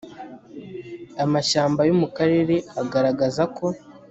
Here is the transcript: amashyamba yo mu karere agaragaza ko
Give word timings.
amashyamba 1.23 1.81
yo 1.89 1.95
mu 2.01 2.07
karere 2.17 2.55
agaragaza 2.81 3.43
ko 3.57 3.67